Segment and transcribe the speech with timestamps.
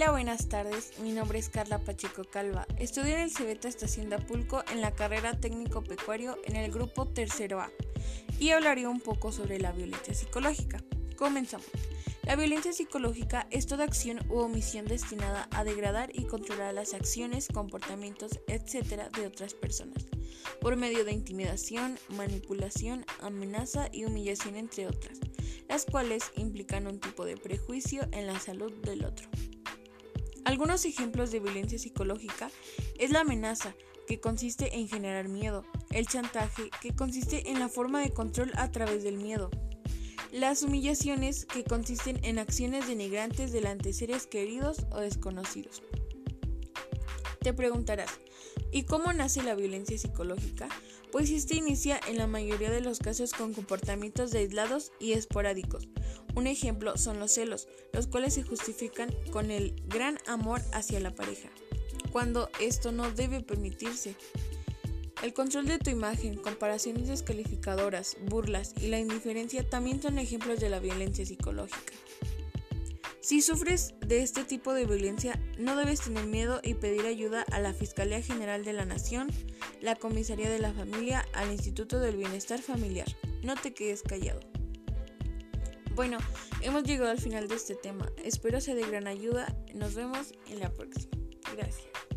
[0.00, 0.98] Hola, buenas tardes.
[1.00, 2.66] Mi nombre es Carla Pacheco Calva.
[2.78, 7.06] Estudio en el Cebeta Estación de Apulco en la carrera técnico pecuario en el grupo
[7.06, 7.70] tercero A
[8.38, 10.82] y hablaré un poco sobre la violencia psicológica.
[11.18, 11.66] Comenzamos.
[12.22, 17.48] La violencia psicológica es toda acción u omisión destinada a degradar y controlar las acciones,
[17.52, 19.14] comportamientos, etc.
[19.14, 20.06] de otras personas,
[20.62, 25.18] por medio de intimidación, manipulación, amenaza y humillación, entre otras,
[25.68, 29.28] las cuales implican un tipo de prejuicio en la salud del otro.
[30.50, 32.50] Algunos ejemplos de violencia psicológica
[32.98, 33.72] es la amenaza,
[34.08, 38.68] que consiste en generar miedo, el chantaje, que consiste en la forma de control a
[38.72, 39.48] través del miedo,
[40.32, 45.84] las humillaciones, que consisten en acciones denigrantes delante de seres queridos o desconocidos.
[47.40, 48.10] Te preguntarás,
[48.70, 50.68] ¿y cómo nace la violencia psicológica?
[51.10, 55.88] Pues esta inicia en la mayoría de los casos con comportamientos aislados y esporádicos,
[56.34, 61.14] un ejemplo son los celos, los cuales se justifican con el gran amor hacia la
[61.14, 61.48] pareja,
[62.12, 64.16] cuando esto no debe permitirse.
[65.22, 70.68] El control de tu imagen, comparaciones descalificadoras, burlas y la indiferencia también son ejemplos de
[70.68, 71.94] la violencia psicológica.
[73.20, 77.60] Si sufres de este tipo de violencia, no debes tener miedo y pedir ayuda a
[77.60, 79.28] la Fiscalía General de la Nación,
[79.82, 83.06] la Comisaría de la Familia, al Instituto del Bienestar Familiar.
[83.42, 84.40] No te quedes callado.
[85.94, 86.16] Bueno,
[86.62, 88.10] hemos llegado al final de este tema.
[88.24, 89.54] Espero sea de gran ayuda.
[89.74, 91.10] Nos vemos en la próxima.
[91.54, 92.09] Gracias.